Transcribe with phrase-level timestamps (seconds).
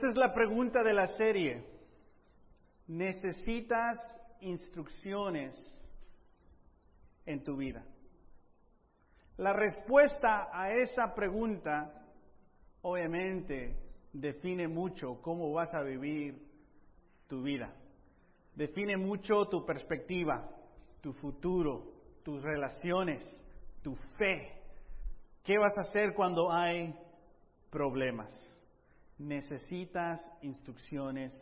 [0.00, 1.62] Esta es la pregunta de la serie.
[2.86, 3.98] ¿Necesitas
[4.40, 5.54] instrucciones
[7.26, 7.84] en tu vida?
[9.36, 12.02] La respuesta a esa pregunta
[12.80, 13.76] obviamente
[14.10, 16.48] define mucho cómo vas a vivir
[17.26, 17.70] tu vida.
[18.54, 20.48] Define mucho tu perspectiva,
[21.02, 21.92] tu futuro,
[22.24, 23.22] tus relaciones,
[23.82, 24.62] tu fe.
[25.44, 26.98] ¿Qué vas a hacer cuando hay
[27.68, 28.59] problemas?
[29.20, 31.38] Necesitas instrucciones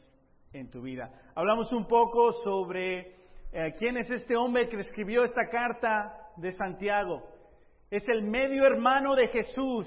[0.53, 1.13] en tu vida.
[1.37, 3.15] Hablamos un poco sobre
[3.53, 7.23] eh, quién es este hombre que escribió esta carta de Santiago.
[7.89, 9.87] Es el medio hermano de Jesús.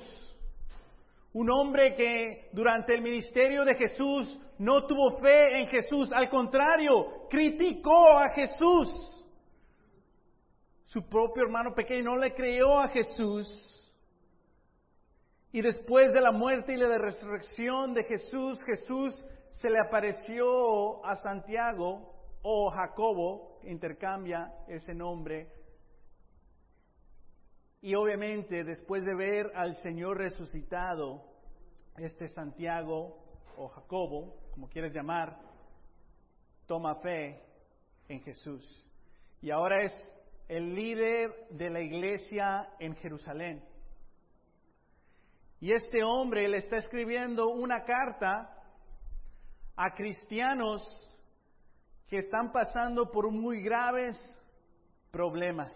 [1.34, 7.28] Un hombre que durante el ministerio de Jesús no tuvo fe en Jesús, al contrario,
[7.30, 8.90] criticó a Jesús.
[10.86, 13.48] Su propio hermano pequeño no le creyó a Jesús.
[15.52, 19.18] Y después de la muerte y la resurrección de Jesús, Jesús
[19.56, 25.52] se le apareció a Santiago o Jacobo, intercambia ese nombre.
[27.82, 31.24] Y obviamente después de ver al Señor resucitado,
[31.98, 33.18] este Santiago
[33.58, 35.38] o Jacobo, como quieres llamar,
[36.66, 37.42] toma fe
[38.08, 38.64] en Jesús.
[39.42, 40.12] Y ahora es
[40.48, 43.64] el líder de la iglesia en Jerusalén.
[45.62, 48.50] Y este hombre le está escribiendo una carta
[49.76, 50.84] a cristianos
[52.08, 54.16] que están pasando por muy graves
[55.12, 55.72] problemas.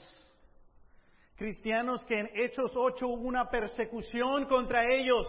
[1.35, 5.27] Cristianos que en Hechos 8 hubo una persecución contra ellos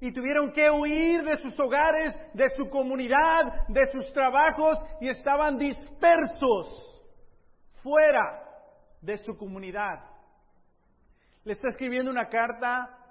[0.00, 5.58] y tuvieron que huir de sus hogares, de su comunidad, de sus trabajos y estaban
[5.58, 7.02] dispersos
[7.82, 8.40] fuera
[9.00, 9.98] de su comunidad.
[11.42, 13.02] Le está escribiendo una carta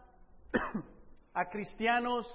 [1.34, 2.28] a cristianos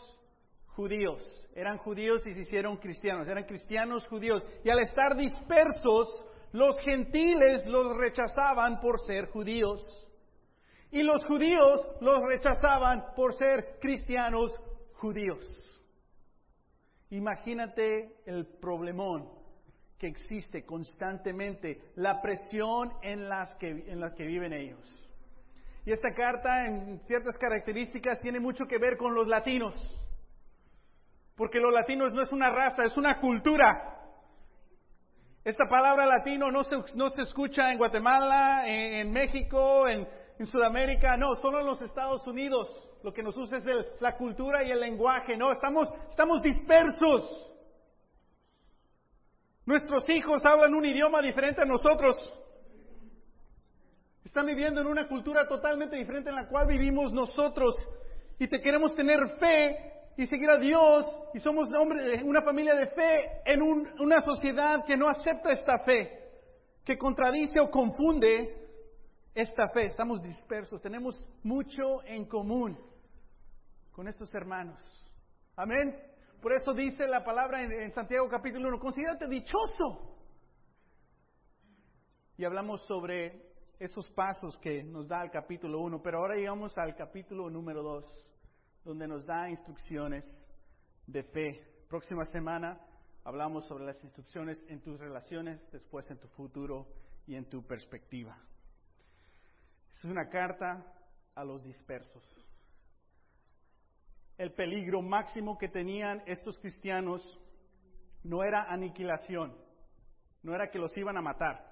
[0.68, 1.22] judíos.
[1.54, 3.28] Eran judíos y se hicieron cristianos.
[3.28, 4.42] Eran cristianos judíos.
[4.64, 6.14] Y al estar dispersos,
[6.52, 9.82] los gentiles los rechazaban por ser judíos.
[10.90, 14.52] Y los judíos los rechazaban por ser cristianos
[14.94, 15.46] judíos.
[17.10, 19.28] Imagínate el problemón
[19.98, 24.99] que existe constantemente, la presión en las que, en las que viven ellos.
[25.84, 29.74] Y esta carta, en ciertas características, tiene mucho que ver con los latinos.
[31.36, 33.96] Porque los latinos no es una raza, es una cultura.
[35.42, 40.06] Esta palabra latino no se, no se escucha en Guatemala, en, México, en,
[40.46, 42.68] Sudamérica, no, solo en los Estados Unidos.
[43.02, 43.64] Lo que nos usa es
[44.00, 47.54] la cultura y el lenguaje, no, estamos, estamos dispersos.
[49.64, 52.16] Nuestros hijos hablan un idioma diferente a nosotros.
[54.30, 57.74] Están viviendo en una cultura totalmente diferente en la cual vivimos nosotros.
[58.38, 61.04] Y te queremos tener fe y seguir a Dios.
[61.34, 61.68] Y somos
[62.22, 66.30] una familia de fe en una sociedad que no acepta esta fe,
[66.84, 68.68] que contradice o confunde
[69.34, 69.86] esta fe.
[69.86, 72.78] Estamos dispersos, tenemos mucho en común
[73.90, 74.78] con estos hermanos.
[75.56, 76.00] Amén.
[76.40, 80.14] Por eso dice la palabra en, Santiago capítulo 1, considérate dichoso.
[82.38, 83.49] Y hablamos sobre
[83.80, 88.04] esos pasos que nos da el capítulo 1, pero ahora llegamos al capítulo número 2,
[88.84, 90.24] donde nos da instrucciones
[91.08, 91.84] de fe.
[91.88, 92.80] Próxima semana
[93.24, 96.86] hablamos sobre las instrucciones en tus relaciones, después en tu futuro
[97.26, 98.38] y en tu perspectiva.
[99.96, 100.86] Es una carta
[101.34, 102.22] a los dispersos
[104.40, 107.22] el peligro máximo que tenían estos cristianos
[108.24, 109.54] no era aniquilación,
[110.42, 111.69] no era que los iban a matar.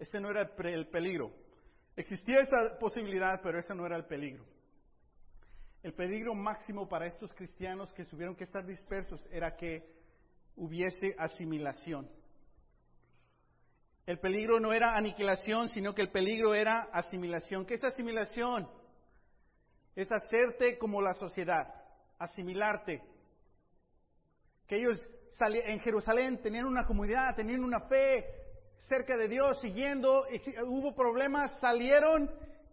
[0.00, 1.32] Ese no era el peligro.
[1.94, 4.44] Existía esa posibilidad, pero ese no era el peligro.
[5.82, 9.88] El peligro máximo para estos cristianos que tuvieron que estar dispersos era que
[10.56, 12.10] hubiese asimilación.
[14.06, 17.64] El peligro no era aniquilación, sino que el peligro era asimilación.
[17.64, 18.68] ¿Qué es asimilación?
[19.94, 21.74] es hacerte como la sociedad,
[22.18, 23.02] asimilarte.
[24.66, 25.06] Que ellos
[25.40, 28.24] en Jerusalén tenían una comunidad, tenían una fe
[28.88, 30.24] cerca de Dios, siguiendo,
[30.66, 32.30] hubo problemas, salieron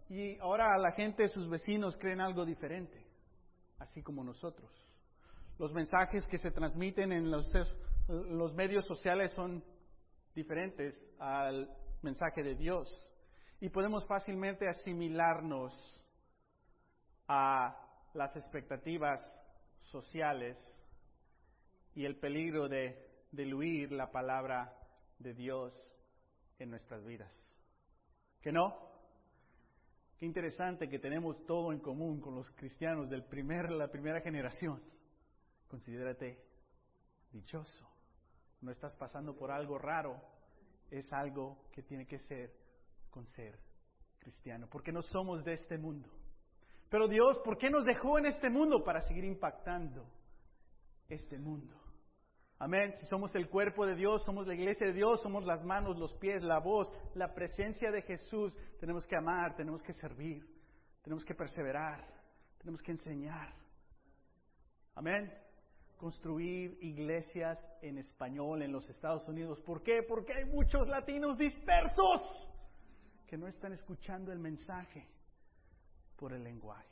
[0.08, 3.04] y ahora la gente, sus vecinos creen algo diferente,
[3.78, 4.70] así como nosotros.
[5.58, 7.48] Los mensajes que se transmiten en los,
[8.08, 9.62] los medios sociales son
[10.34, 11.68] diferentes al
[12.02, 12.88] mensaje de Dios
[13.60, 15.74] y podemos fácilmente asimilarnos
[17.26, 17.76] a
[18.14, 19.20] las expectativas
[19.82, 20.56] sociales
[21.94, 24.72] y el peligro de diluir la palabra
[25.18, 25.87] de Dios
[26.58, 27.32] en nuestras vidas.
[28.40, 28.88] ¿Que no?
[30.16, 34.82] Qué interesante que tenemos todo en común con los cristianos de primer, la primera generación.
[35.68, 36.42] considérate
[37.30, 37.88] dichoso.
[38.60, 40.20] No estás pasando por algo raro,
[40.90, 42.52] es algo que tiene que ser
[43.10, 43.58] con ser
[44.18, 46.08] cristiano, porque no somos de este mundo.
[46.88, 48.82] Pero Dios, ¿por qué nos dejó en este mundo?
[48.82, 50.06] Para seguir impactando
[51.08, 51.76] este mundo.
[52.60, 52.92] Amén.
[52.96, 56.12] Si somos el cuerpo de Dios, somos la iglesia de Dios, somos las manos, los
[56.14, 60.44] pies, la voz, la presencia de Jesús, tenemos que amar, tenemos que servir,
[61.02, 62.04] tenemos que perseverar,
[62.58, 63.54] tenemos que enseñar.
[64.96, 65.32] Amén.
[65.96, 69.60] Construir iglesias en español en los Estados Unidos.
[69.62, 70.02] ¿Por qué?
[70.02, 72.48] Porque hay muchos latinos dispersos
[73.28, 75.06] que no están escuchando el mensaje
[76.16, 76.88] por el lenguaje.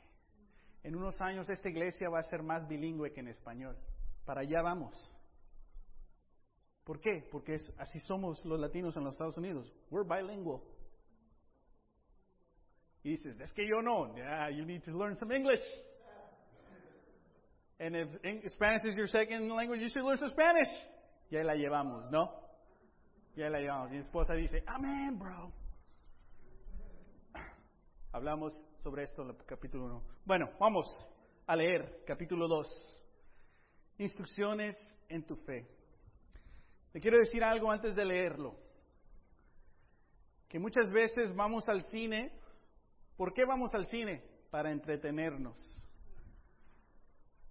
[0.83, 3.77] En unos años esta iglesia va a ser más bilingüe que en español.
[4.23, 5.11] Para allá vamos.
[6.87, 7.27] ¿Por qué?
[7.29, 9.69] Porque es, así somos los latinos en los Estados Unidos.
[9.91, 10.61] We're bilingual.
[13.03, 14.15] Y dices, es que yo no.
[14.15, 15.59] Yeah, you need to learn some English.
[17.77, 20.69] And if Spanish is your second language, you should learn some Spanish.
[21.29, 22.31] Y ahí la llevamos, ¿no?
[23.35, 23.91] Y ahí la llevamos.
[23.91, 25.51] Mi esposa dice, Amén, bro.
[28.13, 30.03] Hablamos sobre esto en el capítulo 1.
[30.23, 30.87] Bueno, vamos
[31.47, 33.03] a leer capítulo 2.
[33.97, 34.77] Instrucciones
[35.09, 35.76] en tu fe.
[36.91, 38.55] Te quiero decir algo antes de leerlo.
[40.47, 42.31] Que muchas veces vamos al cine.
[43.15, 44.23] ¿Por qué vamos al cine?
[44.49, 45.77] Para entretenernos.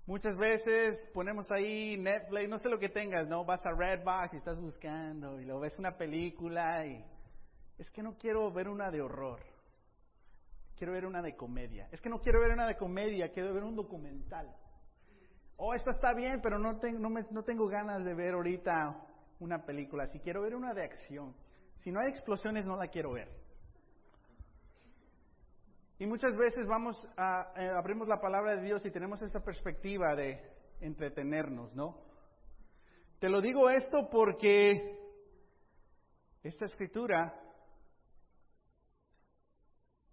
[0.06, 3.44] Muchas veces ponemos ahí Netflix, no sé lo que tengas, ¿no?
[3.44, 7.04] Vas a Redbox y estás buscando y lo ves una película y
[7.76, 9.40] es que no quiero ver una de horror.
[10.76, 11.88] Quiero ver una de comedia.
[11.90, 14.54] Es que no quiero ver una de comedia, quiero ver un documental.
[15.56, 18.96] Oh, esta está bien, pero no tengo, no, me, no tengo ganas de ver ahorita
[19.40, 20.06] una película.
[20.06, 21.34] Si quiero ver una de acción.
[21.82, 23.28] Si no hay explosiones, no la quiero ver.
[25.98, 27.02] Y muchas veces vamos
[27.56, 30.38] eh, abrimos la palabra de Dios y tenemos esa perspectiva de
[30.80, 32.04] entretenernos, ¿no?
[33.18, 34.98] Te lo digo esto porque
[36.42, 37.34] esta escritura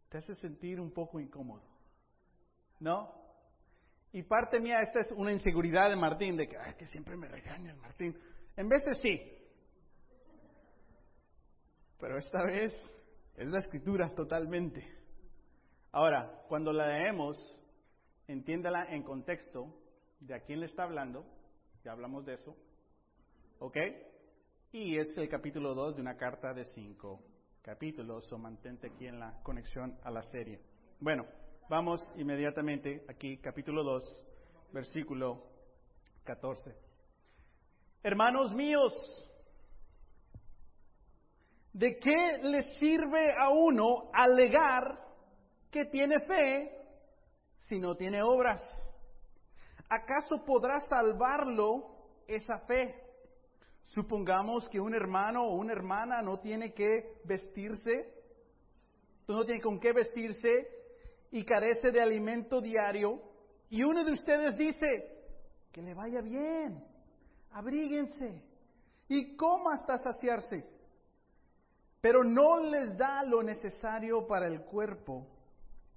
[0.07, 1.63] te hace sentir un poco incómodo,
[2.79, 3.13] ¿no?
[4.13, 7.27] Y parte mía, esta es una inseguridad de Martín, de que, ay, que siempre me
[7.27, 8.15] regañan, Martín.
[8.55, 9.21] En veces sí.
[11.99, 12.73] Pero esta vez
[13.35, 14.85] es la escritura totalmente.
[15.91, 17.37] Ahora, cuando la leemos,
[18.27, 19.73] entiéndala en contexto
[20.19, 21.25] de a quién le está hablando,
[21.83, 22.55] ya hablamos de eso,
[23.59, 23.77] ¿ok?
[24.71, 27.21] Y es el capítulo 2 de una carta de cinco
[27.61, 30.59] capítulos, o mantente aquí en la conexión a la serie.
[30.99, 31.25] Bueno,
[31.69, 34.25] vamos inmediatamente aquí, capítulo 2,
[34.73, 35.43] versículo
[36.25, 36.92] 14.
[38.05, 38.93] Hermanos míos,
[41.71, 44.99] ¿de qué le sirve a uno alegar
[45.71, 46.69] que tiene fe
[47.59, 48.61] si no tiene obras?
[49.87, 51.95] ¿Acaso podrá salvarlo
[52.27, 52.93] esa fe?
[53.85, 58.13] Supongamos que un hermano o una hermana no tiene que vestirse,
[59.29, 60.49] no tiene con qué vestirse
[61.31, 63.21] y carece de alimento diario,
[63.69, 65.09] y uno de ustedes dice,
[65.71, 66.83] que le vaya bien,
[67.53, 68.43] abríguense
[69.07, 70.65] y coma hasta saciarse,
[72.01, 75.27] pero no les da lo necesario para el cuerpo.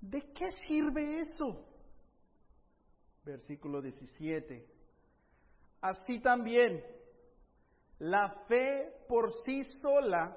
[0.00, 1.66] ¿De qué sirve eso?
[3.25, 4.66] Versículo 17.
[5.80, 6.84] Así también,
[7.98, 10.36] la fe por sí sola,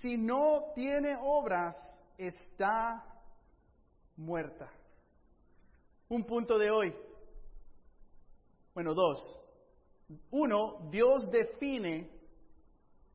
[0.00, 1.76] si no tiene obras,
[2.16, 3.04] está
[4.16, 4.70] muerta.
[6.08, 6.94] Un punto de hoy.
[8.74, 9.41] Bueno, dos.
[10.30, 12.10] Uno, Dios define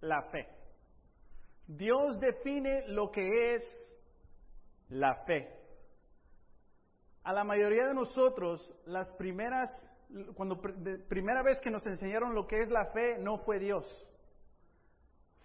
[0.01, 0.47] la fe.
[1.67, 3.63] Dios define lo que es
[4.89, 5.53] la fe.
[7.23, 9.69] A la mayoría de nosotros, las primeras,
[10.35, 10.61] cuando
[11.09, 13.85] primera vez que nos enseñaron lo que es la fe, no fue Dios,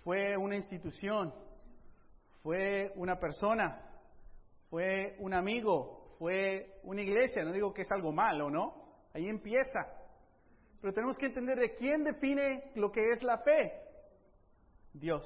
[0.05, 1.35] fue una institución,
[2.43, 3.89] fue una persona,
[4.71, 7.45] fue un amigo, fue una iglesia.
[7.45, 8.75] No digo que es algo malo, ¿no?
[9.13, 9.81] Ahí empieza.
[10.83, 13.73] Pero tenemos que entender de quién define lo que es la fe.
[14.93, 15.25] Dios.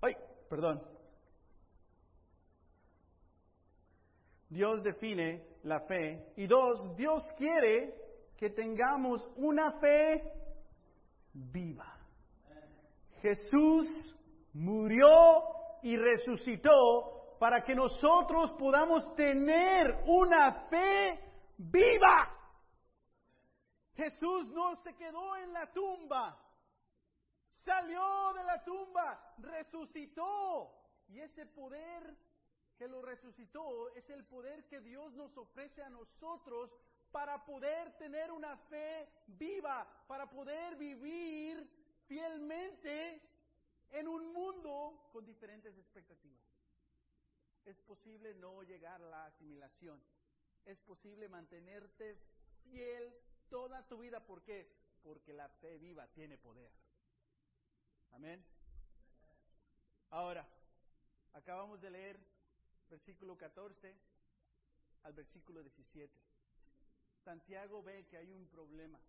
[0.00, 0.16] Ay,
[0.48, 0.82] perdón,
[4.48, 6.32] Dios define la fe.
[6.36, 7.94] Y dos, Dios quiere
[8.38, 10.22] que tengamos una fe
[11.32, 11.98] viva.
[13.20, 13.86] Jesús
[14.54, 15.42] murió
[15.82, 21.20] y resucitó para que nosotros podamos tener una fe
[21.58, 22.43] viva.
[23.96, 26.36] Jesús no se quedó en la tumba,
[27.64, 30.80] salió de la tumba, resucitó.
[31.08, 32.16] Y ese poder
[32.76, 36.70] que lo resucitó es el poder que Dios nos ofrece a nosotros
[37.12, 41.70] para poder tener una fe viva, para poder vivir
[42.08, 43.22] fielmente
[43.90, 46.42] en un mundo con diferentes expectativas.
[47.64, 50.02] Es posible no llegar a la asimilación.
[50.64, 52.18] Es posible mantenerte
[52.64, 53.14] fiel
[53.48, 54.20] toda tu vida.
[54.24, 54.70] ¿Por qué?
[55.02, 56.70] Porque la fe viva tiene poder.
[58.12, 58.44] Amén.
[60.10, 60.46] Ahora,
[61.32, 62.20] acabamos de leer
[62.88, 63.94] versículo 14
[65.02, 66.12] al versículo 17.
[67.24, 69.00] Santiago ve que hay un problema.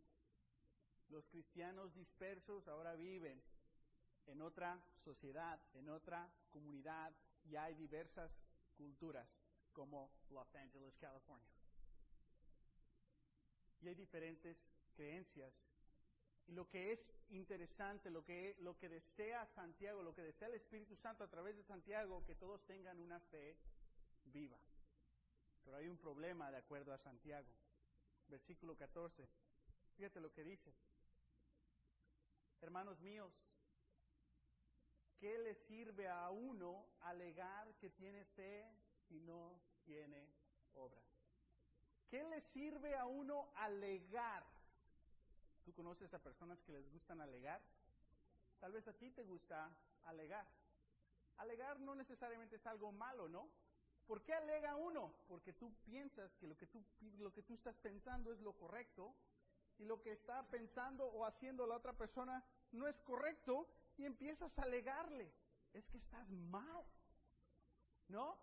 [1.10, 3.42] Los cristianos dispersos ahora viven
[4.26, 7.14] en otra sociedad, en otra comunidad,
[7.44, 8.32] y hay diversas
[8.76, 9.28] culturas
[9.72, 11.55] como Los Angeles, California.
[13.82, 14.58] Y hay diferentes
[14.96, 15.54] creencias.
[16.48, 20.56] Y lo que es interesante, lo que, lo que desea Santiago, lo que desea el
[20.56, 23.58] Espíritu Santo a través de Santiago, que todos tengan una fe
[24.26, 24.60] viva.
[25.64, 27.50] Pero hay un problema de acuerdo a Santiago.
[28.28, 29.28] Versículo 14.
[29.96, 30.74] Fíjate lo que dice.
[32.62, 33.34] Hermanos míos,
[35.20, 38.66] ¿qué le sirve a uno alegar que tiene fe
[39.08, 40.30] si no tiene
[40.74, 41.15] obras?
[42.10, 44.46] ¿Qué le sirve a uno alegar?
[45.66, 47.62] ¿Tú conoces a personas que les gustan alegar?
[48.60, 49.70] Tal vez a ti te gusta
[50.06, 50.46] alegar.
[51.38, 53.50] Alegar no necesariamente es algo malo, ¿no?
[54.08, 55.14] ¿Por qué alega uno?
[55.28, 56.84] Porque tú piensas que lo que tú,
[57.18, 59.16] lo que tú estás pensando es lo correcto
[59.80, 64.58] y lo que está pensando o haciendo la otra persona no es correcto y empiezas
[64.60, 65.32] a alegarle.
[65.74, 66.86] Es que estás mal.
[68.08, 68.38] ¿No?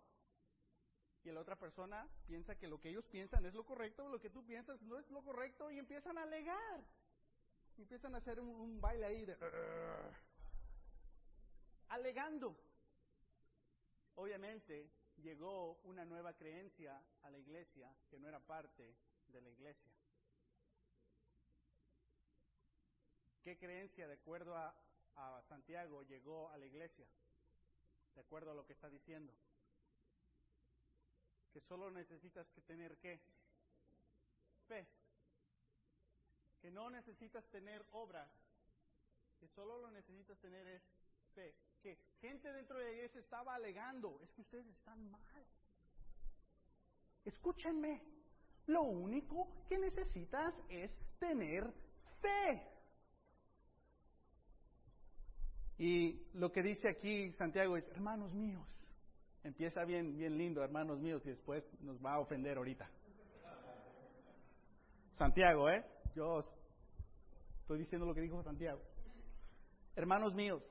[1.25, 4.31] Y la otra persona piensa que lo que ellos piensan es lo correcto, lo que
[4.31, 6.85] tú piensas no es lo correcto y empiezan a alegar.
[7.79, 9.37] Empiezan a hacer un, un baile ahí de...
[11.89, 12.57] alegando.
[14.17, 18.95] Obviamente, llegó una nueva creencia a la iglesia que no era parte
[19.29, 19.93] de la iglesia.
[23.43, 24.73] ¿Qué creencia, de acuerdo a,
[25.49, 27.07] Santiago, llegó a la iglesia?
[28.15, 29.33] De acuerdo a lo que está diciendo.
[31.73, 33.19] Solo necesitas que tener qué?
[34.69, 34.87] Fe.
[36.61, 38.31] Que no necesitas tener obras.
[39.41, 40.83] Que solo lo necesitas tener es
[41.35, 45.47] fe que gente dentro de la iglesia estaba alegando, es que ustedes están mal.
[47.25, 48.03] Escúchenme,
[48.67, 51.73] lo único que necesitas es tener
[52.21, 52.69] fe.
[55.79, 58.69] Y lo que dice aquí Santiago es, hermanos míos,
[59.45, 62.89] empieza bien, bien lindo, hermanos míos, y después nos va a ofender ahorita.
[65.13, 65.85] Santiago, ¿eh?
[66.15, 66.41] Yo
[67.61, 68.81] estoy diciendo lo que dijo Santiago.
[69.95, 70.63] Hermanos míos,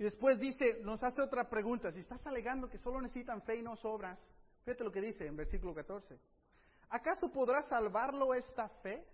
[0.00, 3.62] y después dice, nos hace otra pregunta, si estás alegando que solo necesitan fe y
[3.62, 4.18] no sobras,
[4.64, 6.18] fíjate lo que dice en versículo 14.
[6.88, 9.06] ¿Acaso podrá salvarlo esta fe?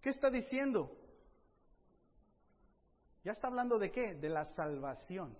[0.00, 0.98] ¿Qué está diciendo?
[3.22, 4.14] Ya está hablando de qué?
[4.16, 5.38] De la salvación.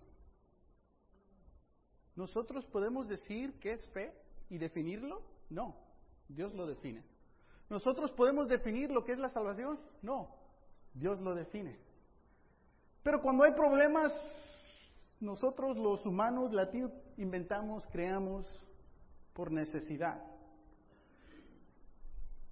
[2.17, 4.13] ¿Nosotros podemos decir qué es fe
[4.49, 5.23] y definirlo?
[5.51, 5.77] No,
[6.29, 7.05] Dios lo define.
[7.69, 9.79] ¿Nosotros podemos definir lo que es la salvación?
[10.03, 10.35] No,
[10.95, 11.79] Dios lo define.
[13.03, 14.13] Pero cuando hay problemas,
[15.21, 18.47] nosotros los humanos latinos inventamos, creamos
[19.33, 20.23] por necesidad.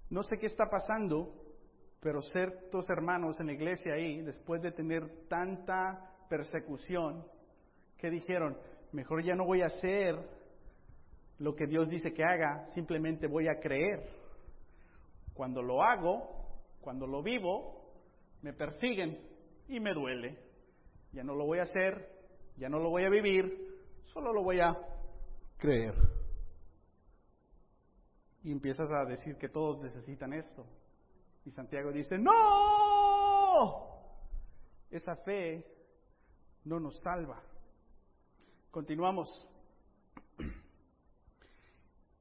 [0.09, 1.33] No sé qué está pasando,
[1.99, 7.25] pero ciertos hermanos en la iglesia ahí, después de tener tanta persecución,
[7.97, 8.57] que dijeron,
[8.95, 10.15] mejor ya no voy a hacer
[11.37, 14.09] lo que Dios dice que haga, simplemente voy a creer.
[15.33, 16.27] Cuando lo hago,
[16.81, 17.91] cuando lo vivo,
[18.41, 19.19] me persiguen
[19.67, 20.45] y me duele
[21.15, 22.09] ya no lo voy a hacer,
[22.57, 23.73] ya no lo voy a vivir,
[24.03, 24.75] solo lo voy a
[25.57, 25.95] creer.
[28.43, 30.67] Y empiezas a decir que todos necesitan esto.
[31.45, 32.33] Y Santiago dice, no,
[34.91, 35.65] esa fe
[36.65, 37.41] no nos salva.
[38.75, 39.29] Continuamos.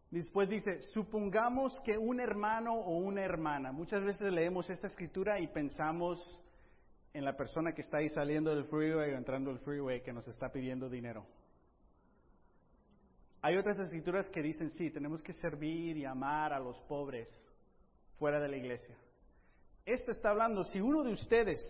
[0.08, 5.48] Después dice, supongamos que un hermano o una hermana, muchas veces leemos esta escritura y
[5.48, 6.20] pensamos
[7.12, 10.28] en la persona que está ahí saliendo del freeway o entrando al freeway que nos
[10.28, 11.26] está pidiendo dinero.
[13.42, 17.28] Hay otras escrituras que dicen, sí, tenemos que servir y amar a los pobres
[18.16, 18.96] fuera de la iglesia.
[19.84, 21.60] Este está hablando, si uno de ustedes,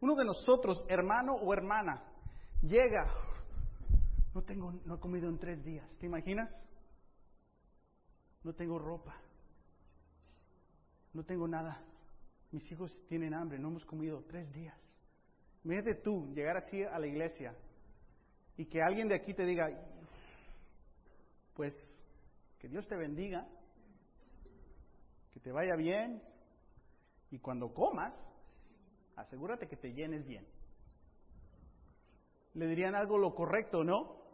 [0.00, 2.04] uno de nosotros, hermano o hermana,
[2.62, 3.12] llega,
[4.36, 6.50] no tengo, no he comido en tres días, ¿te imaginas?
[8.44, 9.16] No tengo ropa,
[11.14, 11.82] no tengo nada
[12.52, 14.76] mis hijos tienen hambre, no hemos comido tres días.
[15.64, 17.54] de tú llegar así a la iglesia
[18.58, 19.68] y que alguien de aquí te diga,
[21.54, 21.74] pues
[22.58, 23.46] Que Dios te bendiga,
[25.32, 26.22] que te vaya bien
[27.30, 28.14] y cuando comas,
[29.16, 30.46] asegúrate que te llenes bien.
[32.52, 34.25] Le dirían algo lo correcto, ¿no?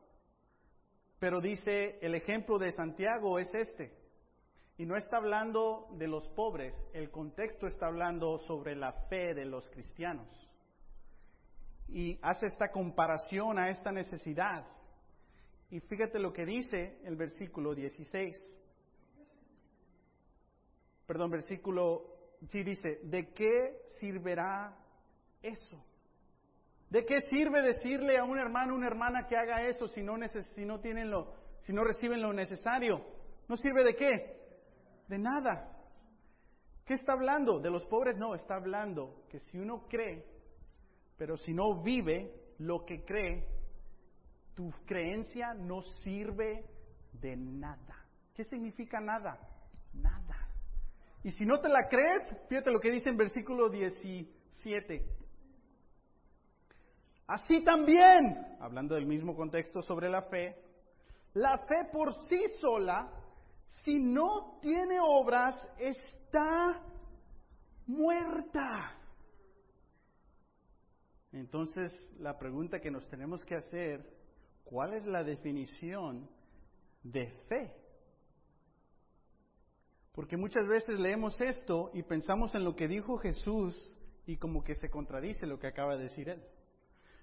[1.23, 3.93] Pero dice, el ejemplo de Santiago es este.
[4.77, 9.45] Y no está hablando de los pobres, el contexto está hablando sobre la fe de
[9.45, 10.27] los cristianos.
[11.87, 14.67] Y hace esta comparación a esta necesidad.
[15.71, 18.37] Y fíjate lo que dice el versículo 16.
[21.07, 22.17] Perdón, versículo,
[22.49, 24.77] sí dice, ¿de qué servirá
[25.41, 25.85] eso?
[26.93, 30.15] ¿De qué sirve decirle a un hermano, una hermana que haga eso si no,
[30.55, 31.33] si no tienen lo,
[31.63, 33.03] si no reciben lo necesario?
[33.49, 34.37] ¿No sirve de qué?
[35.09, 35.75] De nada.
[36.85, 37.61] ¿Qué está hablando?
[37.61, 38.19] ¿De los pobres?
[38.19, 40.23] No, está hablando que si uno cree,
[41.17, 43.49] pero si no vive lo que cree,
[44.55, 46.67] tu creencia no sirve
[47.15, 48.05] de nada.
[48.35, 49.41] ¿Qué significa nada?
[49.95, 50.47] Nada.
[51.25, 55.22] Y si no te la crees, fíjate lo que dice en versículo 17.
[57.27, 60.57] Así también, hablando del mismo contexto sobre la fe,
[61.35, 63.11] la fe por sí sola
[63.85, 66.81] si no tiene obras, está
[67.87, 68.97] muerta.
[71.33, 74.07] Entonces, la pregunta que nos tenemos que hacer,
[74.65, 76.29] ¿cuál es la definición
[77.03, 77.75] de fe?
[80.13, 83.75] Porque muchas veces leemos esto y pensamos en lo que dijo Jesús
[84.27, 86.43] y como que se contradice lo que acaba de decir él.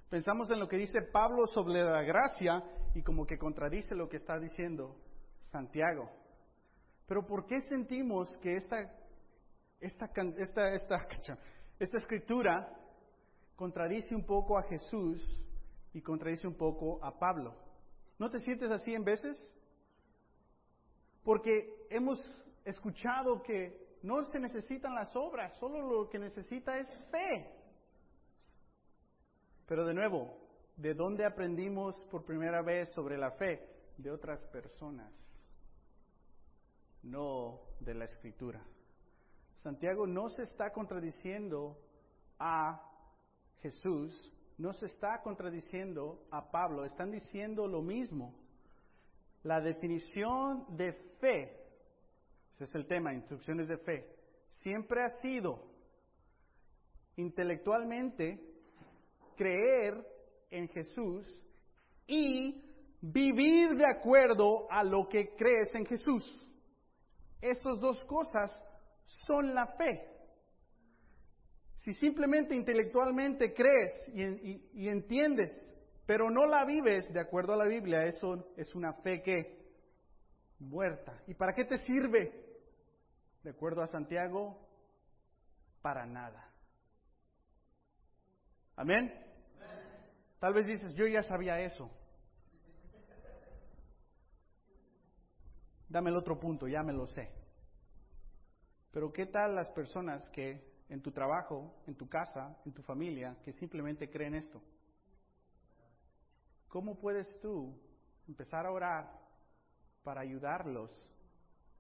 [0.10, 2.64] Pensamos en lo que dice Pablo sobre la gracia
[2.96, 4.96] y como que contradice lo que está diciendo
[5.44, 6.10] Santiago.
[7.06, 8.92] Pero ¿por qué sentimos que esta,
[9.80, 10.74] esta, esta,
[11.80, 12.76] esta, escritura
[13.56, 15.22] contradice un poco a Jesús
[15.94, 17.56] y contradice un poco a Pablo?
[18.18, 19.38] ¿No te sientes así en veces?
[21.24, 22.20] Porque hemos
[22.66, 27.59] escuchado que no se necesitan las obras, solo lo que necesita es fe.
[29.70, 30.36] Pero de nuevo,
[30.76, 33.66] ¿de dónde aprendimos por primera vez sobre la fe?
[33.98, 35.14] De otras personas
[37.04, 38.62] no de la escritura.
[39.62, 41.78] Santiago no se está contradiciendo
[42.40, 42.82] a
[43.62, 48.34] Jesús, no se está contradiciendo a Pablo, están diciendo lo mismo.
[49.44, 51.58] La definición de fe,
[52.56, 54.16] ese es el tema, instrucciones de fe,
[54.64, 55.64] siempre ha sido
[57.16, 58.49] intelectualmente
[59.40, 60.06] creer
[60.52, 61.26] en Jesús
[62.06, 62.62] y
[63.00, 66.26] vivir de acuerdo a lo que crees en Jesús.
[67.40, 68.52] Estas dos cosas
[69.26, 70.10] son la fe.
[71.78, 75.50] Si simplemente intelectualmente crees y, entiendes,
[76.06, 79.58] pero no la vives de acuerdo a la Biblia, eso es una fe que
[80.60, 81.18] muerta.
[81.28, 82.34] ¿Y para qué te sirve?
[83.44, 84.60] De acuerdo a Santiago,
[85.82, 86.46] para nada.
[88.76, 89.29] Amén.
[90.40, 91.92] Tal vez dices, yo ya sabía eso.
[95.90, 97.30] Dame el otro punto, ya me lo sé.
[98.92, 103.36] Pero ¿qué tal las personas que en tu trabajo, en tu casa, en tu familia,
[103.44, 104.62] que simplemente creen esto?
[106.70, 107.76] ¿Cómo puedes tú
[108.28, 109.12] empezar a orar
[110.04, 110.92] para ayudarlos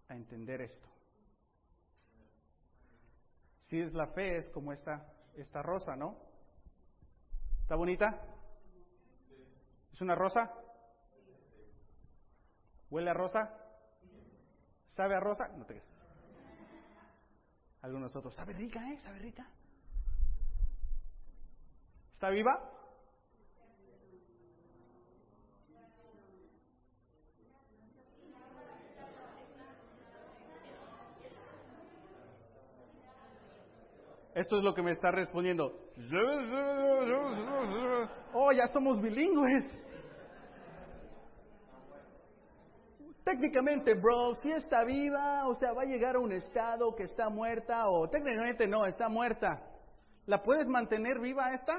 [0.07, 0.89] a entender esto?
[3.59, 6.17] Si es la fe, es como esta, esta rosa, ¿no?
[7.61, 8.19] ¿Está bonita?
[9.99, 10.49] ¿Es una rosa?
[12.89, 13.53] ¿Huele a rosa?
[14.87, 15.49] ¿Sabe a rosa?
[15.49, 15.81] No te
[17.81, 18.97] Algunos otros, ¿sabe rica, eh?
[18.99, 19.45] ¿Sabe rica?
[22.13, 22.49] ¿Está viva?
[34.33, 35.73] Esto es lo que me está respondiendo.
[38.31, 39.88] Oh, ya somos bilingües.
[43.29, 47.29] Técnicamente, bro, si está viva, o sea, va a llegar a un estado que está
[47.29, 49.61] muerta, o técnicamente no, está muerta.
[50.25, 51.77] ¿La puedes mantener viva esta?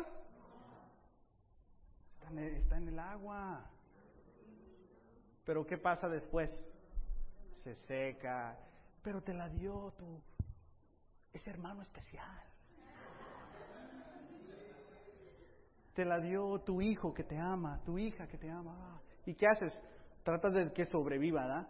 [2.13, 3.69] Está en, el, está en el agua.
[5.45, 6.57] Pero ¿qué pasa después?
[7.65, 8.57] Se seca.
[9.03, 10.23] Pero te la dio tu
[11.33, 12.45] ese hermano especial.
[15.95, 19.01] Te la dio tu hijo que te ama, tu hija que te ama.
[19.27, 19.77] ¿Y qué haces?
[20.23, 21.69] Tratas de que sobreviva, ¿da?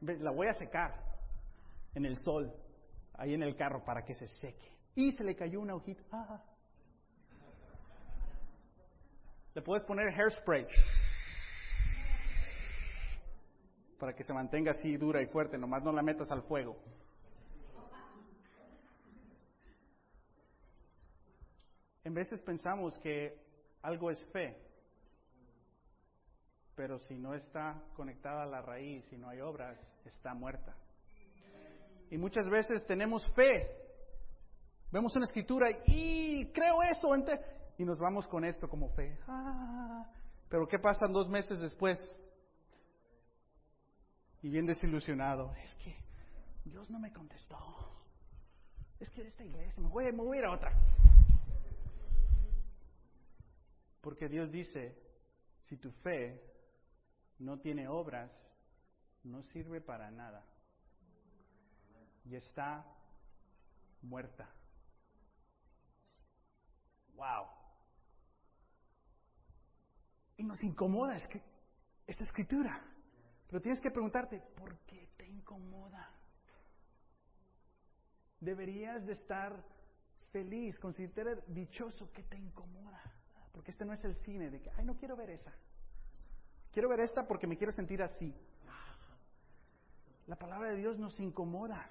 [0.00, 0.94] La voy a secar
[1.94, 2.52] en el sol,
[3.14, 4.72] ahí en el carro, para que se seque.
[4.94, 6.02] Y se le cayó una hojita.
[6.12, 6.42] Ah.
[9.54, 10.66] Le puedes poner hairspray
[13.98, 16.76] para que se mantenga así dura y fuerte, nomás no la metas al fuego.
[22.02, 23.34] En veces pensamos que
[23.80, 24.58] algo es fe,
[26.76, 30.74] pero si no está conectada a la raíz, si no hay obras, está muerta.
[32.10, 33.70] Y muchas veces tenemos fe,
[34.90, 37.08] vemos una escritura y creo eso,
[37.78, 39.18] y nos vamos con esto como fe.
[39.26, 40.10] Ah,
[40.48, 41.98] pero ¿qué pasa dos meses después?
[44.42, 45.96] Y bien desilusionado, es que
[46.64, 47.56] Dios no me contestó.
[49.00, 50.72] Es que de esta iglesia me voy, me voy a ir a otra.
[54.00, 54.96] Porque Dios dice,
[55.64, 56.53] si tu fe
[57.38, 58.30] no tiene obras,
[59.22, 60.44] no sirve para nada.
[62.24, 62.84] Y está
[64.02, 64.48] muerta.
[67.14, 67.46] Wow.
[70.36, 72.82] Y nos incomoda esta escritura.
[73.48, 76.10] Pero tienes que preguntarte, ¿por qué te incomoda?
[78.40, 79.64] Deberías de estar
[80.32, 83.00] feliz, considerar dichoso que te incomoda.
[83.52, 85.52] Porque este no es el cine de que, ay, no quiero ver esa.
[86.74, 88.34] Quiero ver esta porque me quiero sentir así.
[90.26, 91.88] La palabra de Dios nos incomoda.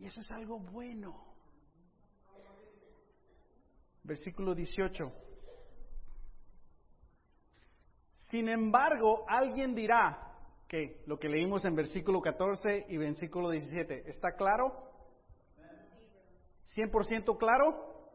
[0.00, 1.24] Y eso es algo bueno.
[4.02, 5.12] Versículo 18.
[8.28, 10.34] Sin embargo, alguien dirá
[10.66, 14.90] que lo que leímos en versículo 14 y versículo 17, ¿está claro?
[16.74, 18.10] ¿100% claro?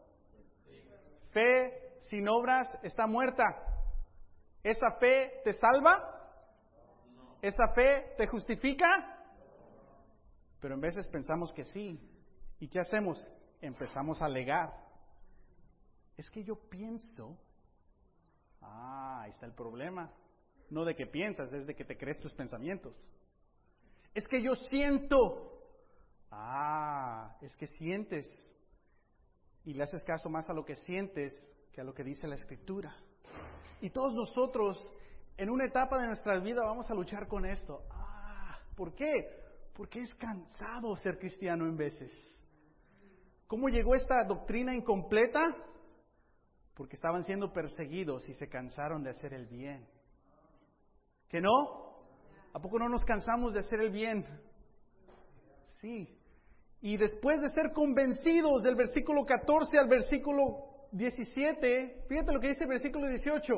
[1.31, 3.66] Fe sin obras está muerta.
[4.67, 5.95] ¿Esa fe te salva?
[7.41, 8.85] ¿Esa fe te justifica?
[10.59, 11.97] Pero en veces pensamos que sí.
[12.59, 13.25] ¿Y qué hacemos?
[13.61, 14.73] Empezamos a alegar.
[16.17, 17.37] Es que yo pienso.
[18.61, 20.11] Ah, ahí está el problema.
[20.69, 22.93] No de que piensas, es de que te crees tus pensamientos.
[24.13, 25.61] Es que yo siento.
[26.29, 28.27] Ah, es que sientes
[29.63, 31.33] y le haces caso más a lo que sientes
[31.71, 32.93] que a lo que dice la escritura.
[33.81, 34.85] Y todos nosotros
[35.37, 37.83] en una etapa de nuestra vida vamos a luchar con esto.
[37.91, 39.29] Ah, ¿por qué?
[39.75, 42.11] Porque es cansado ser cristiano en veces.
[43.45, 45.39] ¿Cómo llegó esta doctrina incompleta?
[46.73, 49.87] Porque estaban siendo perseguidos y se cansaron de hacer el bien.
[51.29, 51.87] ¿Que no?
[52.53, 54.25] ¿A poco no nos cansamos de hacer el bien?
[55.81, 56.17] Sí,
[56.81, 62.63] y después de ser convencidos del versículo 14 al versículo 17, fíjate lo que dice
[62.63, 63.53] el versículo 18.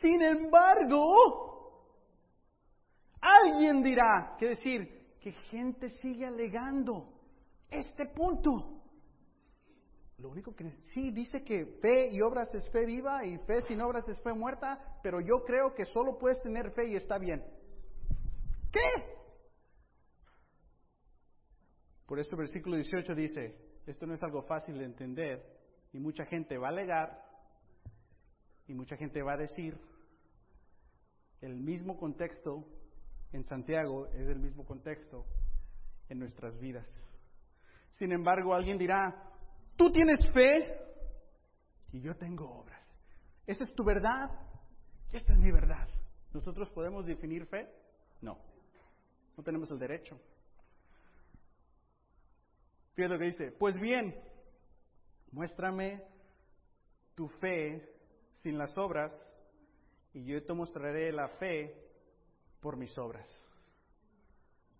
[0.00, 1.14] Sin embargo,
[3.20, 7.08] alguien dirá, que decir, que gente sigue alegando
[7.70, 8.82] este punto.
[10.18, 13.80] Lo único que sí dice que fe y obras es fe viva y fe sin
[13.80, 17.42] obras es fe muerta, pero yo creo que solo puedes tener fe y está bien.
[18.70, 18.80] ¿Qué?
[22.06, 25.44] Por eso el versículo 18 dice, esto no es algo fácil de entender
[25.92, 27.22] y mucha gente va a alegar
[28.66, 29.78] y mucha gente va a decir,
[31.40, 32.64] el mismo contexto
[33.32, 35.26] en Santiago es el mismo contexto
[36.08, 36.86] en nuestras vidas.
[37.92, 39.30] Sin embargo, alguien dirá,
[39.76, 40.78] tú tienes fe
[41.92, 42.80] y yo tengo obras.
[43.46, 44.30] ¿Esa es tu verdad?
[45.12, 45.88] Esta es mi verdad.
[46.32, 47.68] ¿Nosotros podemos definir fe?
[48.20, 48.38] No,
[49.36, 50.18] no tenemos el derecho.
[52.94, 54.14] Fíjate lo que dice, pues bien,
[55.30, 56.02] muéstrame
[57.14, 57.88] tu fe
[58.42, 59.12] sin las obras
[60.12, 61.74] y yo te mostraré la fe
[62.60, 63.28] por mis obras.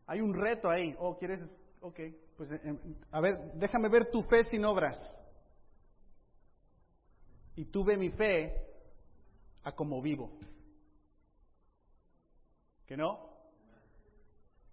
[0.06, 0.94] Hay un reto ahí.
[0.98, 1.42] Oh, ¿quieres?
[1.80, 2.00] Ok,
[2.36, 2.78] pues em,
[3.10, 4.98] a ver, déjame ver tu fe sin obras.
[7.56, 8.54] Y tú ve mi fe
[9.62, 10.38] a como vivo.
[12.86, 13.31] ¿Que no?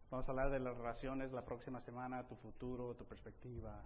[0.10, 3.84] Vamos a hablar de las relaciones la próxima semana, tu futuro, tu perspectiva.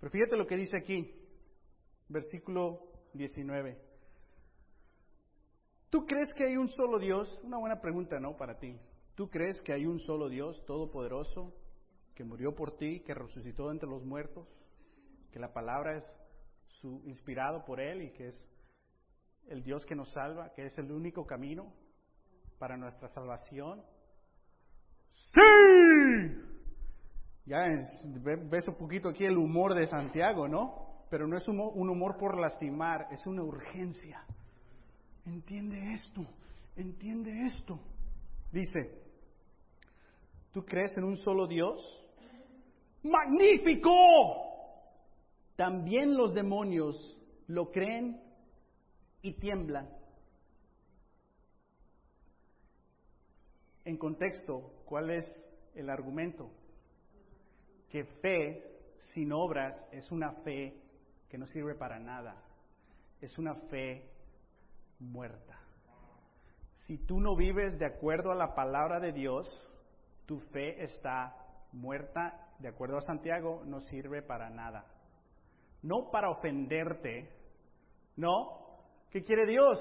[0.00, 1.14] Pero fíjate lo que dice aquí,
[2.08, 2.80] versículo
[3.12, 3.78] 19.
[5.90, 7.40] ¿Tú crees que hay un solo Dios?
[7.44, 8.34] Una buena pregunta, ¿no?
[8.36, 8.78] Para ti.
[9.14, 11.54] ¿Tú crees que hay un solo Dios todopoderoso
[12.14, 14.48] que murió por ti, que resucitó entre los muertos,
[15.32, 16.04] que la palabra es
[16.80, 18.48] su, inspirado por Él y que es
[19.48, 21.74] el Dios que nos salva, que es el único camino?
[22.58, 23.82] Para nuestra salvación?
[25.12, 25.40] Sí.
[27.44, 27.58] Ya
[28.50, 31.04] ves un poquito aquí el humor de Santiago, ¿no?
[31.10, 34.24] Pero no es un humor por lastimar, es una urgencia.
[35.24, 36.26] Entiende esto,
[36.76, 37.78] entiende esto.
[38.50, 39.00] Dice,
[40.52, 41.80] ¿tú crees en un solo Dios?
[43.04, 43.92] ¡Magnífico!
[45.54, 46.96] También los demonios
[47.46, 48.20] lo creen
[49.22, 49.88] y tiemblan.
[53.86, 55.24] En contexto, ¿cuál es
[55.76, 56.50] el argumento?
[57.88, 58.64] Que fe
[59.14, 60.74] sin obras es una fe
[61.28, 62.34] que no sirve para nada.
[63.20, 64.10] Es una fe
[64.98, 65.56] muerta.
[66.78, 69.46] Si tú no vives de acuerdo a la palabra de Dios,
[70.26, 71.36] tu fe está
[71.70, 72.50] muerta.
[72.58, 74.84] De acuerdo a Santiago, no sirve para nada.
[75.82, 77.30] No para ofenderte,
[78.16, 78.80] no.
[79.10, 79.78] ¿Qué quiere Dios?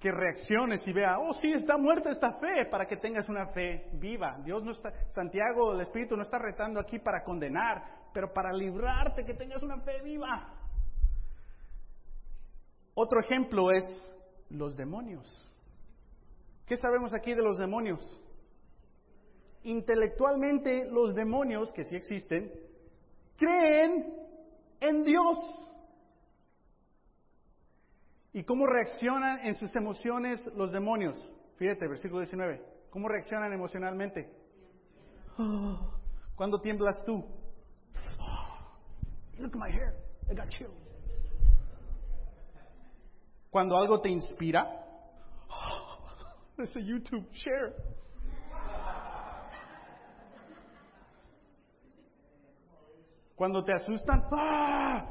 [0.00, 3.88] Que reacciones y vea, oh sí, está muerta esta fe, para que tengas una fe
[3.94, 4.38] viva.
[4.44, 9.24] Dios no está, Santiago, el Espíritu no está retando aquí para condenar, pero para librarte,
[9.24, 10.46] que tengas una fe viva.
[12.94, 13.84] Otro ejemplo es
[14.50, 15.26] los demonios.
[16.66, 18.00] ¿Qué sabemos aquí de los demonios?
[19.64, 22.52] Intelectualmente los demonios, que sí existen,
[23.36, 24.14] creen
[24.80, 25.63] en Dios.
[28.34, 31.16] ¿Y cómo reaccionan en sus emociones los demonios?
[31.56, 32.60] Fíjate, versículo 19.
[32.90, 34.28] ¿Cómo reaccionan emocionalmente?
[36.34, 37.24] ¿Cuándo tiemblas tú?
[39.38, 39.94] Look at my hair.
[40.28, 40.74] I got chills.
[43.50, 44.68] Cuando algo te inspira,
[46.58, 47.72] es a YouTube share.
[53.36, 55.06] Cuando te asustan, ¡ah!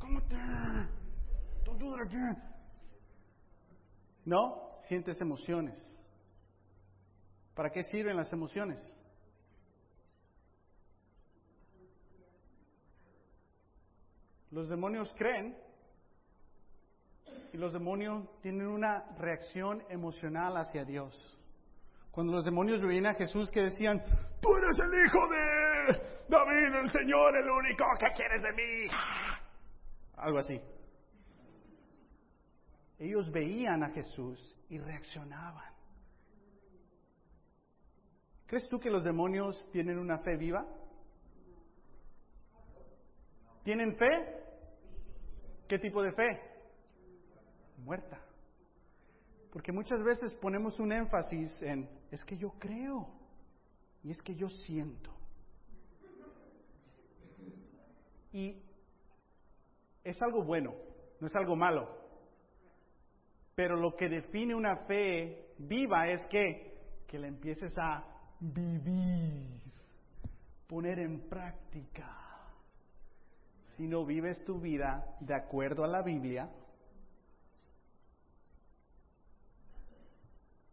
[0.00, 0.36] ¿Cómo te?
[1.64, 2.53] Don't do that again.
[4.24, 5.78] No, sientes emociones.
[7.54, 8.80] ¿Para qué sirven las emociones?
[14.50, 15.56] Los demonios creen
[17.52, 21.14] y los demonios tienen una reacción emocional hacia Dios.
[22.10, 24.00] Cuando los demonios veían a Jesús que decían,
[24.40, 28.90] tú eres el hijo de David, el Señor, el único, ¿qué quieres de mí?
[30.16, 30.60] Algo así.
[33.04, 35.74] Ellos veían a Jesús y reaccionaban.
[38.46, 40.66] ¿Crees tú que los demonios tienen una fe viva?
[43.62, 44.42] ¿Tienen fe?
[45.68, 46.40] ¿Qué tipo de fe?
[47.84, 48.18] Muerta.
[49.52, 53.06] Porque muchas veces ponemos un énfasis en, es que yo creo
[54.02, 55.10] y es que yo siento.
[58.32, 58.62] Y
[60.02, 60.74] es algo bueno,
[61.20, 62.03] no es algo malo.
[63.54, 68.04] Pero lo que define una fe viva es que, que la empieces a
[68.40, 69.60] vivir,
[70.66, 72.10] poner en práctica.
[73.76, 76.48] Si no vives tu vida de acuerdo a la Biblia,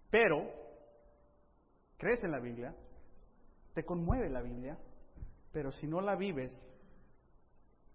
[0.10, 0.52] pero
[1.98, 2.76] crees en la Biblia,
[3.74, 4.78] te conmueve la Biblia,
[5.52, 6.52] pero si no la vives,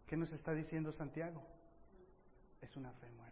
[0.06, 1.42] ¿qué nos está diciendo Santiago?
[2.60, 3.25] Es una fe muerta.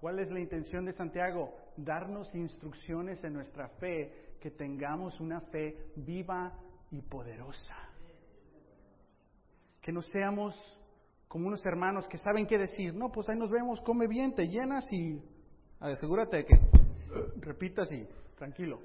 [0.00, 1.54] ¿Cuál es la intención de Santiago?
[1.76, 6.54] Darnos instrucciones en nuestra fe, que tengamos una fe viva
[6.90, 7.76] y poderosa.
[9.82, 10.54] Que no seamos
[11.28, 12.94] como unos hermanos que saben qué decir.
[12.94, 15.22] No, pues ahí nos vemos, come bien, te llenas y
[15.80, 16.54] asegúrate de que
[17.40, 18.80] repitas y tranquilo.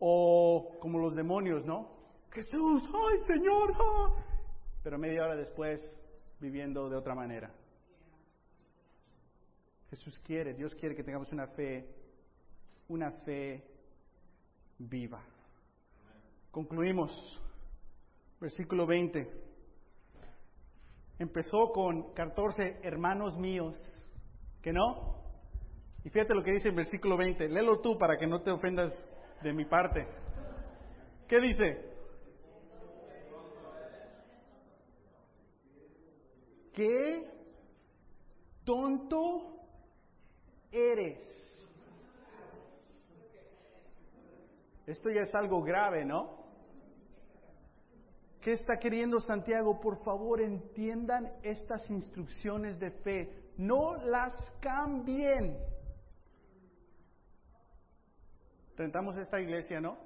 [0.00, 1.90] O como los demonios, ¿no?
[2.32, 4.08] Jesús, ay Señor, ah".
[4.82, 5.80] pero media hora después
[6.40, 7.52] viviendo de otra manera.
[9.96, 11.88] Jesús quiere, Dios quiere que tengamos una fe,
[12.88, 13.64] una fe
[14.78, 15.24] viva.
[16.50, 17.10] Concluimos.
[18.38, 19.26] Versículo 20.
[21.18, 23.74] Empezó con 14 hermanos míos,
[24.60, 25.16] ¿que no?
[26.04, 27.48] Y fíjate lo que dice en versículo 20.
[27.48, 28.92] Léelo tú para que no te ofendas
[29.42, 30.06] de mi parte.
[31.26, 31.96] ¿Qué dice?
[36.74, 37.30] ¿Qué
[38.62, 39.55] tonto
[40.70, 41.36] eres?
[44.86, 46.46] Esto ya es algo grave, ¿no?
[48.40, 49.80] ¿Qué está queriendo Santiago?
[49.80, 53.50] Por favor, entiendan estas instrucciones de fe.
[53.56, 55.58] No las cambien.
[58.76, 59.96] Rentamos esta iglesia, ¿no?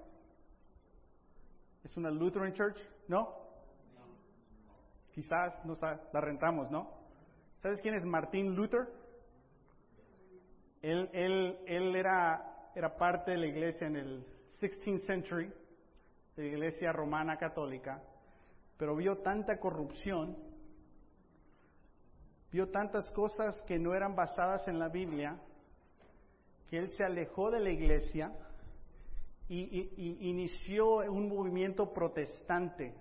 [1.85, 2.79] ¿Es una Lutheran Church?
[3.09, 3.37] ¿No?
[5.13, 5.75] Quizás no
[6.13, 6.91] la rentamos, ¿no?
[7.61, 8.89] ¿Sabes quién es Martín Luther?
[10.83, 14.25] Él, él, él era, era parte de la iglesia en el
[14.61, 15.53] 16th century,
[16.37, 18.03] de la iglesia romana católica,
[18.77, 20.37] pero vio tanta corrupción,
[22.51, 25.39] vio tantas cosas que no eran basadas en la Biblia,
[26.69, 28.33] que él se alejó de la iglesia
[29.49, 32.95] y, inició un movimiento protestante,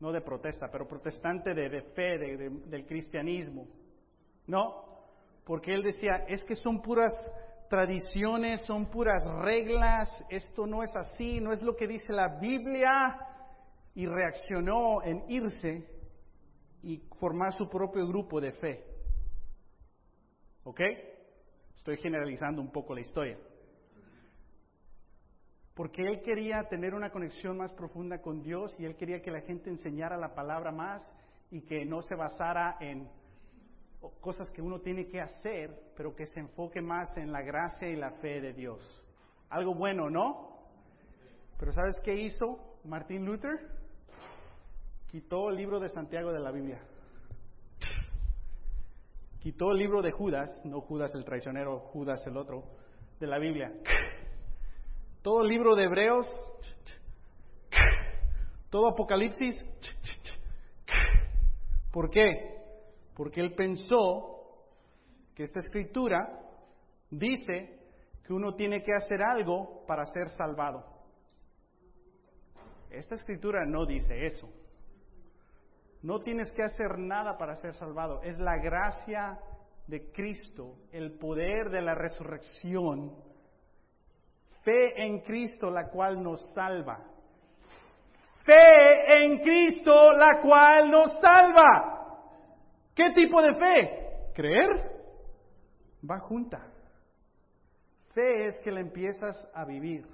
[0.00, 3.68] no de protesta, pero protestante de, fe, del cristianismo,
[4.48, 4.93] ¿no?
[5.44, 7.12] Porque él decía, es que son puras
[7.68, 13.18] tradiciones, son puras reglas, esto no es así, no es lo que dice la Biblia,
[13.94, 15.86] y reaccionó en irse
[16.82, 18.84] y formar su propio grupo de fe.
[20.64, 20.80] ¿Ok?
[21.76, 23.38] Estoy generalizando un poco la historia.
[25.74, 29.40] Porque él quería tener una conexión más profunda con Dios y él quería que la
[29.40, 31.02] gente enseñara la palabra más
[31.50, 33.08] y que no se basara en
[34.20, 37.96] cosas que uno tiene que hacer, pero que se enfoque más en la gracia y
[37.96, 39.02] la fe de Dios.
[39.50, 40.58] Algo bueno, ¿no?
[41.58, 43.58] Pero ¿sabes qué hizo Martín Luther?
[45.10, 46.80] Quitó el libro de Santiago de la Biblia.
[49.40, 52.64] Quitó el libro de Judas, no Judas el traicionero, Judas el otro,
[53.20, 53.72] de la Biblia.
[55.22, 56.26] Todo el libro de Hebreos,
[58.70, 59.54] todo Apocalipsis.
[61.92, 62.53] ¿Por qué?
[63.16, 64.34] Porque él pensó
[65.34, 66.40] que esta escritura
[67.10, 67.78] dice
[68.24, 70.84] que uno tiene que hacer algo para ser salvado.
[72.90, 74.48] Esta escritura no dice eso.
[76.02, 78.22] No tienes que hacer nada para ser salvado.
[78.22, 79.38] Es la gracia
[79.86, 83.12] de Cristo, el poder de la resurrección,
[84.62, 87.00] fe en Cristo la cual nos salva.
[88.44, 92.03] Fe en Cristo la cual nos salva.
[92.94, 94.32] ¿Qué tipo de fe?
[94.34, 94.68] ¿Creer?
[96.08, 96.70] Va junta.
[98.12, 100.06] Fe es que la empiezas a vivir.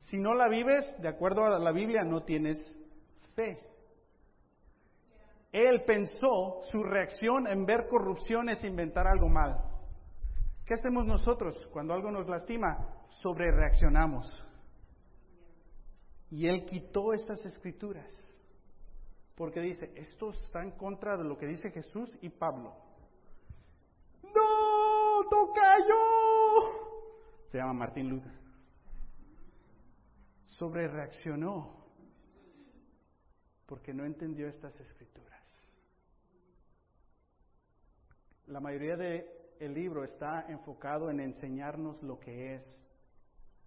[0.00, 2.58] Si no la vives, de acuerdo a la Biblia, no tienes
[3.34, 3.58] fe.
[5.52, 9.58] Él pensó su reacción en ver corrupción es inventar algo mal.
[10.66, 12.76] ¿Qué hacemos nosotros cuando algo nos lastima?
[13.22, 14.28] Sobre reaccionamos.
[16.30, 18.25] Y él quitó estas escrituras
[19.36, 22.74] porque dice, esto está en contra de lo que dice Jesús y Pablo.
[24.22, 25.28] ¡No!
[25.28, 25.94] ¡Tocayo!
[27.48, 28.32] Se llama Martín Luther.
[30.46, 31.84] Sobre reaccionó
[33.66, 35.42] porque no entendió estas escrituras.
[38.46, 39.26] La mayoría del
[39.58, 42.64] el libro está enfocado en enseñarnos lo que es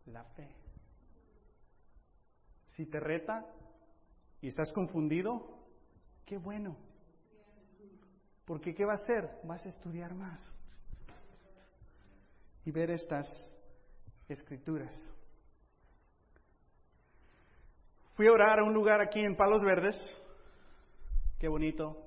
[0.06, 0.50] la fe.
[2.70, 3.46] Si te reta
[4.42, 5.59] y estás confundido,
[6.30, 6.78] Qué bueno.
[8.46, 9.28] Porque ¿qué va a hacer?
[9.44, 10.40] Vas a estudiar más
[12.66, 13.28] y ver estas
[14.28, 14.96] escrituras.
[18.14, 19.96] Fui a orar a un lugar aquí en Palos Verdes.
[21.40, 21.98] Qué bonito.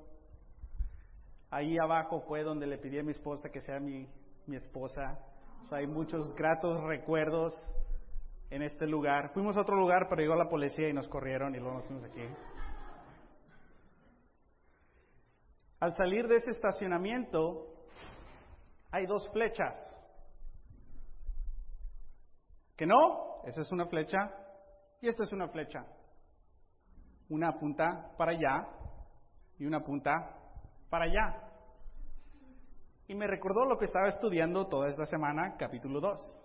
[1.49, 4.07] Ahí abajo fue donde le pedí a mi esposa que sea mi,
[4.47, 5.19] mi esposa.
[5.69, 7.53] hay muchos gratos recuerdos
[8.51, 9.33] en este lugar.
[9.33, 12.05] Fuimos a otro lugar, pero llegó la policía y nos corrieron y luego nos fuimos
[12.05, 12.21] aquí.
[15.83, 17.67] Al salir de ese estacionamiento
[18.89, 19.75] hay dos flechas.
[22.77, 23.43] ¿Que no?
[23.43, 24.31] Esa es una flecha
[25.01, 25.85] y esta es una flecha.
[27.27, 28.65] Una punta para allá
[29.59, 30.13] y una punta
[30.89, 31.51] para allá.
[33.09, 36.39] Y me recordó lo que estaba estudiando toda esta semana, capítulo 2.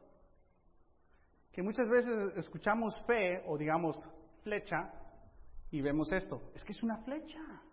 [1.52, 3.96] Que muchas veces escuchamos fe o digamos
[4.42, 4.92] flecha
[5.70, 6.50] y vemos esto.
[6.56, 7.67] Es que es una flecha.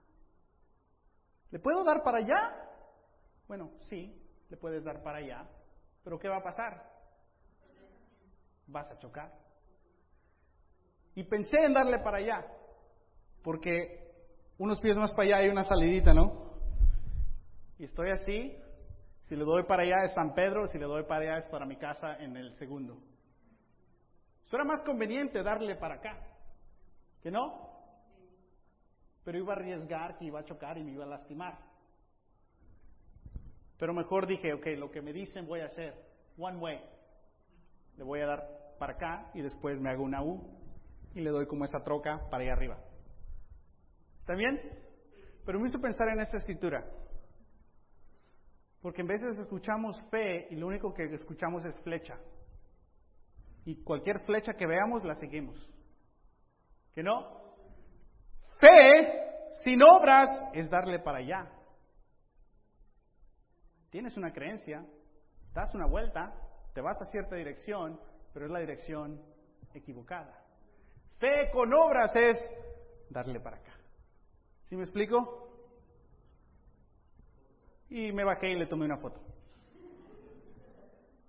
[1.55, 2.53] ¿Le puedo dar para allá?
[3.47, 4.13] Bueno, sí,
[4.49, 5.47] le puedes dar para allá,
[6.03, 6.83] pero ¿qué va a pasar?
[8.67, 9.31] Vas a chocar.
[11.15, 12.45] Y pensé en darle para allá,
[13.41, 14.11] porque
[14.57, 16.59] unos pies más para allá hay una salidita, ¿no?
[17.79, 18.53] Y estoy así,
[19.29, 21.65] si le doy para allá es San Pedro, si le doy para allá es para
[21.65, 22.97] mi casa en el segundo.
[24.43, 26.19] Suena más conveniente darle para acá,
[27.23, 27.74] ¿que no?
[29.25, 31.57] Pero iba a arriesgar que iba a chocar y me iba a lastimar.
[33.77, 35.93] Pero mejor dije, ok, lo que me dicen voy a hacer,
[36.37, 36.79] one way.
[37.97, 38.47] Le voy a dar
[38.79, 40.47] para acá y después me hago una U
[41.15, 42.77] y le doy como esa troca para allá arriba.
[44.19, 44.61] ¿Está bien?
[45.43, 46.85] Pero me hizo pensar en esta escritura.
[48.81, 52.19] Porque en veces escuchamos fe y lo único que escuchamos es flecha.
[53.65, 55.57] Y cualquier flecha que veamos la seguimos.
[56.93, 57.44] ¿Que no?
[58.59, 59.25] Fe
[59.63, 61.47] sin obras es darle para allá.
[63.89, 64.85] Tienes una creencia,
[65.53, 66.33] das una vuelta,
[66.73, 67.99] te vas a cierta dirección,
[68.33, 69.21] pero es la dirección
[69.73, 70.43] equivocada.
[71.17, 72.37] Fe con obras es
[73.09, 73.71] darle para acá.
[74.65, 75.45] ¿Sí me explico?
[77.89, 79.21] Y me bajé y le tomé una foto.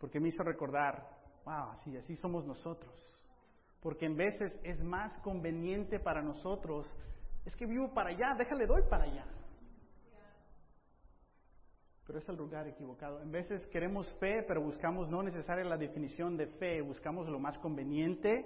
[0.00, 1.08] Porque me hizo recordar,
[1.44, 2.92] wow, así, así somos nosotros.
[3.80, 6.92] Porque en veces es más conveniente para nosotros
[7.46, 9.24] es que vivo para allá, déjale doy para allá.
[12.04, 13.20] Pero es el lugar equivocado.
[13.20, 17.56] En veces queremos fe, pero buscamos no necesariamente la definición de fe, buscamos lo más
[17.58, 18.44] conveniente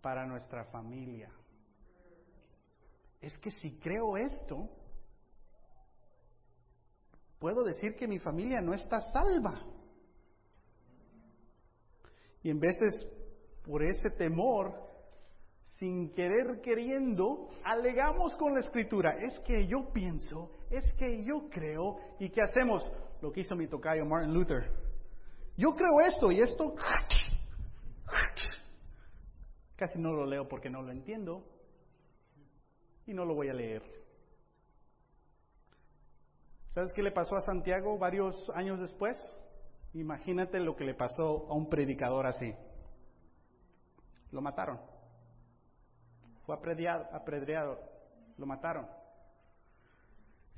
[0.00, 1.30] para nuestra familia.
[3.20, 4.68] Es que si creo esto,
[7.38, 9.62] puedo decir que mi familia no está salva.
[12.42, 13.06] Y en veces,
[13.64, 14.91] por ese temor,
[15.82, 19.16] sin querer queriendo, alegamos con la escritura.
[19.18, 21.96] Es que yo pienso, es que yo creo.
[22.20, 22.88] ¿Y qué hacemos?
[23.20, 24.70] Lo que hizo mi tocayo Martin Luther.
[25.56, 26.76] Yo creo esto y esto.
[29.74, 31.44] Casi no lo leo porque no lo entiendo.
[33.04, 33.82] Y no lo voy a leer.
[36.74, 39.18] ¿Sabes qué le pasó a Santiago varios años después?
[39.94, 42.54] Imagínate lo que le pasó a un predicador así.
[44.30, 44.91] Lo mataron.
[46.44, 47.78] Fue apedreado.
[48.36, 48.86] Lo mataron.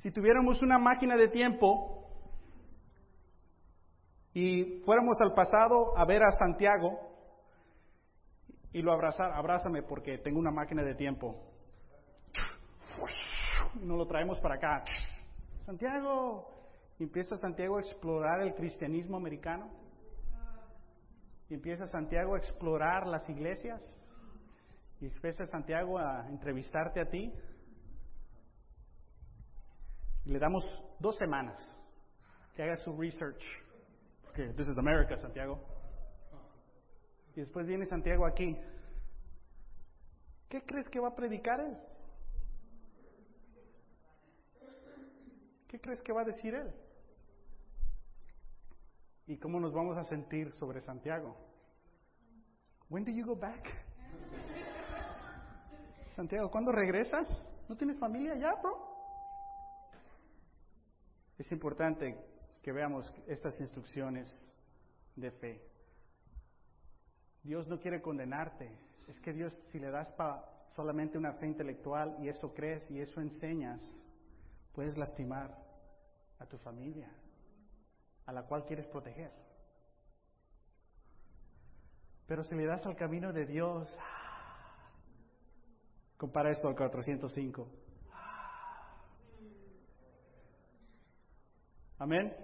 [0.03, 2.05] Si tuviéramos una máquina de tiempo
[4.35, 6.99] y fuéramos al pasado a ver a Santiago
[8.73, 11.37] y lo abrazar, abrázame porque tengo una máquina de tiempo.
[13.81, 14.85] Y nos lo traemos para acá.
[15.65, 16.51] Santiago,
[16.99, 19.71] empieza Santiago a explorar el cristianismo americano.
[21.49, 23.81] Y empieza Santiago a explorar las iglesias.
[25.05, 27.31] Y empieza Santiago a entrevistarte a ti.
[30.25, 30.65] Le damos
[30.99, 31.61] dos semanas
[32.55, 33.43] que haga su research.
[34.23, 35.61] Porque this is America, Santiago.
[37.37, 38.57] Y después viene Santiago aquí.
[40.49, 41.77] ¿Qué crees que va a predicar él?
[45.69, 46.73] ¿Qué crees que va a decir él?
[49.27, 51.37] ¿Y cómo nos vamos a sentir sobre Santiago?
[52.89, 53.85] When do you go back?
[56.15, 57.27] Santiago, ¿cuándo regresas?
[57.69, 58.95] ¿No tienes familia ya, bro?
[61.37, 62.17] Es importante
[62.63, 64.31] que veamos estas instrucciones
[65.17, 65.61] de fe.
[67.43, 68.71] Dios no quiere condenarte.
[69.09, 70.15] Es que Dios, si le das
[70.77, 73.83] solamente una fe intelectual y eso crees y eso enseñas,
[74.73, 75.59] puedes lastimar
[76.39, 77.11] a tu familia,
[78.27, 79.33] a la cual quieres proteger.
[82.27, 83.93] Pero si le das al camino de Dios,
[86.17, 87.69] compara esto al 405.
[91.99, 92.35] Amén.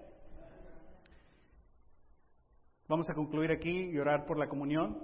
[2.88, 4.98] Vamos a concluir aquí y orar por la comunión.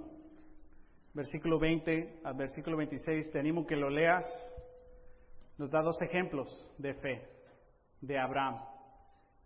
[1.13, 4.25] Versículo 20 al versículo 26, te animo que lo leas.
[5.57, 6.47] Nos da dos ejemplos
[6.77, 7.27] de fe
[8.01, 8.61] de Abraham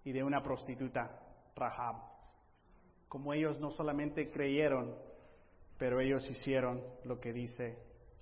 [0.03, 1.19] y de una prostituta,
[1.55, 1.95] Rahab.
[3.07, 4.95] Como ellos no solamente creyeron,
[5.77, 7.77] pero ellos hicieron lo que dice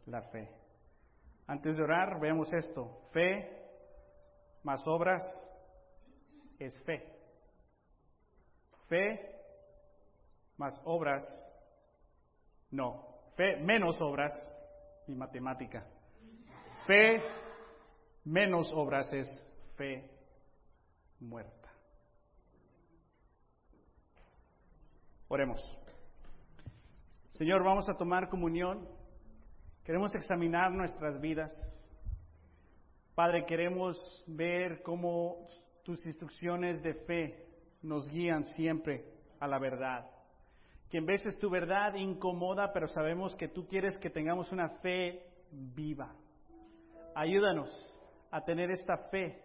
[0.05, 0.58] la fe.
[1.49, 3.09] Antes de orar, veamos esto.
[3.11, 3.59] Fe
[4.61, 5.27] más obras
[6.59, 7.03] es fe.
[8.87, 9.35] Fe
[10.57, 11.25] más obras,
[12.69, 13.03] no.
[13.35, 14.31] Fe menos obras
[15.07, 15.87] y matemática.
[16.85, 17.19] Fe
[18.25, 19.27] menos obras es
[19.75, 20.07] fe
[21.19, 21.71] muerta.
[25.29, 25.59] Oremos.
[27.39, 28.98] Señor, vamos a tomar comunión.
[29.89, 31.51] Queremos examinar nuestras vidas.
[33.15, 35.47] Padre, queremos ver cómo
[35.83, 37.47] tus instrucciones de fe
[37.81, 39.03] nos guían siempre
[39.39, 40.05] a la verdad.
[40.91, 45.23] Que en veces tu verdad incomoda, pero sabemos que tú quieres que tengamos una fe
[45.49, 46.13] viva.
[47.15, 47.71] Ayúdanos
[48.29, 49.41] a tener esta fe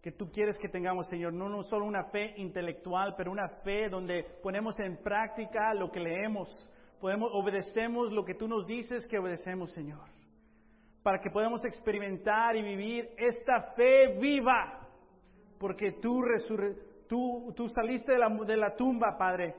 [0.00, 3.88] que tú quieres que tengamos, Señor, no, no solo una fe intelectual, pero una fe
[3.88, 6.70] donde ponemos en práctica lo que leemos,
[7.02, 10.06] podemos, obedecemos lo que tú nos dices que obedecemos, Señor,
[11.02, 14.88] para que podamos experimentar y vivir esta fe viva,
[15.58, 16.22] porque tú,
[17.08, 19.56] tú, tú saliste de la, de la tumba, Padre,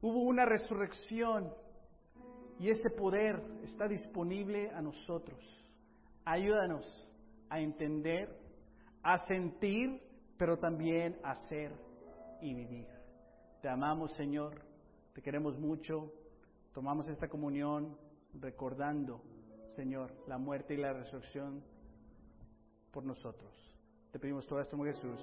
[0.00, 1.52] hubo una resurrección
[2.58, 5.38] y ese poder está disponible a nosotros.
[6.24, 6.86] Ayúdanos
[7.50, 8.40] a entender
[9.02, 10.00] a sentir,
[10.38, 11.72] pero también a ser
[12.40, 12.86] y vivir.
[13.60, 14.62] Te amamos, Señor,
[15.12, 16.10] te queremos mucho.
[16.72, 17.96] Tomamos esta comunión
[18.40, 19.22] recordando,
[19.74, 21.62] Señor, la muerte y la resurrección
[22.90, 23.52] por nosotros.
[24.10, 25.20] Te pedimos todo esto en Jesús.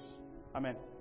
[0.53, 0.98] Amén.